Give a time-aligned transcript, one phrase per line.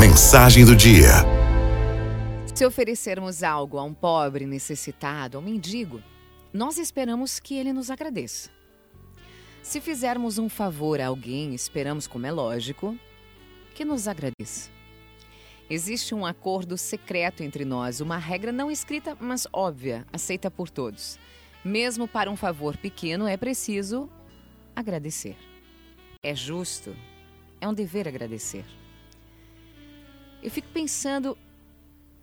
[0.00, 1.10] Mensagem do dia.
[2.54, 6.02] Se oferecermos algo a um pobre necessitado, a um mendigo,
[6.54, 8.48] nós esperamos que ele nos agradeça.
[9.62, 12.96] Se fizermos um favor a alguém, esperamos, como é lógico,
[13.74, 14.70] que nos agradeça.
[15.68, 21.18] Existe um acordo secreto entre nós, uma regra não escrita, mas óbvia, aceita por todos.
[21.62, 24.08] Mesmo para um favor pequeno, é preciso
[24.74, 25.36] agradecer.
[26.24, 26.96] É justo,
[27.60, 28.64] é um dever agradecer.
[30.42, 31.36] Eu fico pensando,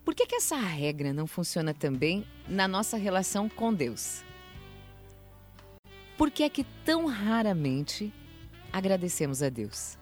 [0.04, 4.24] por que, que essa regra não funciona também na nossa relação com Deus?
[6.16, 8.12] Por que é que tão raramente
[8.72, 9.96] agradecemos a Deus?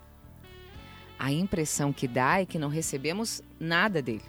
[1.19, 4.24] A impressão que dá é que não recebemos nada dele.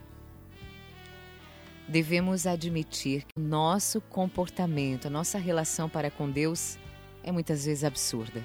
[1.87, 6.77] Devemos admitir que nosso comportamento, a nossa relação para com Deus
[7.23, 8.43] é muitas vezes absurda.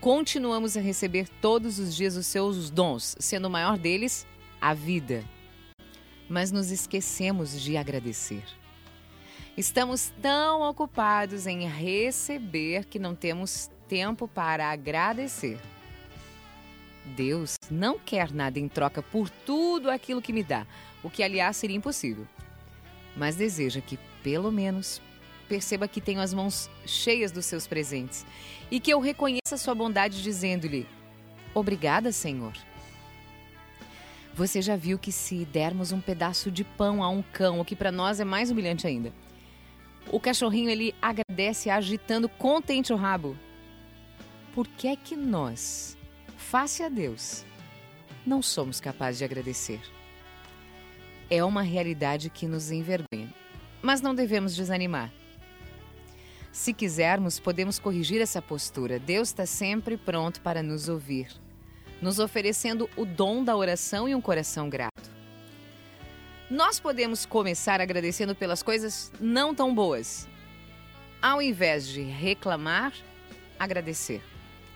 [0.00, 4.24] Continuamos a receber todos os dias os seus dons, sendo o maior deles
[4.60, 5.24] a vida.
[6.28, 8.44] Mas nos esquecemos de agradecer.
[9.56, 15.58] Estamos tão ocupados em receber que não temos tempo para agradecer.
[17.14, 20.66] Deus não quer nada em troca por tudo aquilo que me dá,
[21.02, 22.26] o que aliás seria impossível.
[23.16, 25.00] Mas deseja que, pelo menos,
[25.48, 28.26] perceba que tenho as mãos cheias dos seus presentes
[28.70, 30.86] e que eu reconheça sua bondade dizendo-lhe:
[31.54, 32.52] Obrigada, Senhor.
[34.36, 37.74] Você já viu que se dermos um pedaço de pão a um cão, o que
[37.74, 39.10] para nós é mais humilhante ainda,
[40.12, 43.34] o cachorrinho ele agradece agitando contente o rabo.
[44.54, 45.96] Por que é que nós,
[46.36, 47.46] face a Deus,
[48.26, 49.80] não somos capazes de agradecer?
[51.30, 53.32] É uma realidade que nos envergonha,
[53.80, 55.10] mas não devemos desanimar.
[56.52, 58.98] Se quisermos, podemos corrigir essa postura.
[58.98, 61.45] Deus está sempre pronto para nos ouvir
[62.00, 65.10] nos oferecendo o dom da oração e um coração grato.
[66.50, 70.28] Nós podemos começar agradecendo pelas coisas não tão boas.
[71.20, 72.92] Ao invés de reclamar,
[73.58, 74.22] agradecer.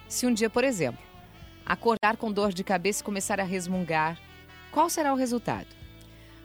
[0.08, 1.00] Se um dia, por exemplo,
[1.64, 4.18] acordar com dor de cabeça e começar a resmungar,
[4.72, 5.68] qual será o resultado?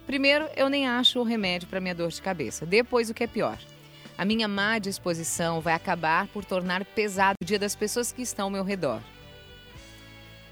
[0.06, 2.66] Primeiro, eu nem acho o remédio para minha dor de cabeça.
[2.66, 3.58] Depois, o que é pior,
[4.16, 8.46] a minha má disposição vai acabar por tornar pesado o dia das pessoas que estão
[8.46, 9.02] ao meu redor.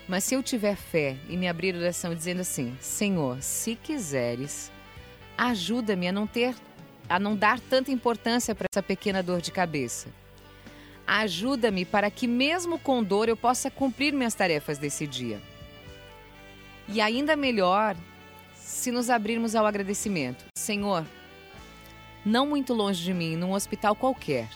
[0.08, 4.72] Mas se eu tiver fé e me abrir oração dizendo assim: Senhor, se quiseres,
[5.38, 6.56] ajuda-me a não ter
[7.08, 10.08] a não dar tanta importância para essa pequena dor de cabeça.
[11.06, 15.42] Ajuda-me para que mesmo com dor eu possa cumprir minhas tarefas desse dia.
[16.88, 17.96] E ainda melhor
[18.56, 20.46] se nos abrirmos ao agradecimento.
[20.58, 21.06] Senhor,
[22.26, 24.50] não muito longe de mim, num hospital qualquer,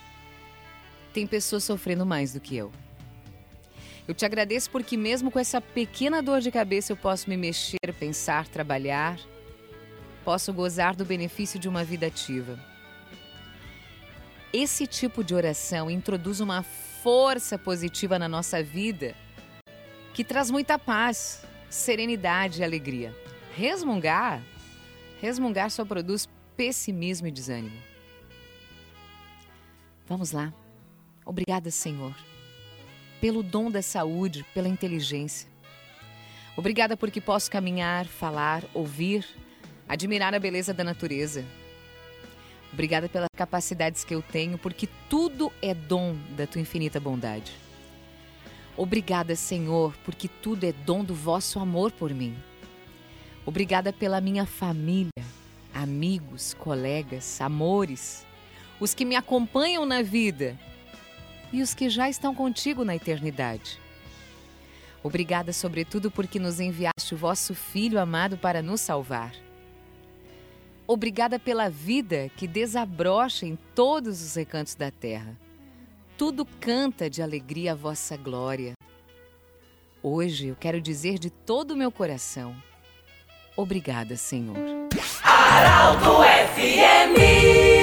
[1.14, 2.72] tem pessoas sofrendo mais do que eu.
[4.08, 7.94] Eu te agradeço porque, mesmo com essa pequena dor de cabeça, eu posso me mexer,
[8.00, 9.20] pensar, trabalhar,
[10.24, 12.58] posso gozar do benefício de uma vida ativa.
[14.54, 19.14] Esse tipo de oração introduz uma força positiva na nossa vida
[20.14, 23.14] que traz muita paz, serenidade e alegria.
[23.58, 24.42] Resmungar,
[25.20, 27.78] resmungar só produz pessimismo e desânimo.
[30.08, 30.54] Vamos lá.
[31.26, 32.16] Obrigada, Senhor
[33.20, 35.48] pelo dom da saúde, pela inteligência.
[36.56, 39.26] Obrigada porque posso caminhar, falar, ouvir,
[39.88, 41.46] admirar a beleza da natureza.
[42.74, 47.52] Obrigada pelas capacidades que eu tenho, porque tudo é dom da tua infinita bondade.
[48.76, 52.36] Obrigada, Senhor, porque tudo é dom do vosso amor por mim.
[53.46, 55.12] Obrigada pela minha família,
[55.74, 58.26] amigos, colegas, amores,
[58.80, 60.60] os que me acompanham na vida
[61.52, 63.80] e os que já estão contigo na eternidade.
[65.04, 69.34] Obrigada, sobretudo, porque nos enviaste o vosso Filho amado para nos salvar.
[70.86, 75.38] Obrigada pela vida que desabrocha em todos os recantos da terra.
[76.18, 78.74] Tudo canta de alegria a vossa glória.
[80.02, 82.56] Hoje eu quero dizer de todo o meu coração:
[83.56, 84.58] Obrigada, Senhor.
[85.24, 86.24] Araldo
[86.56, 87.77] FMI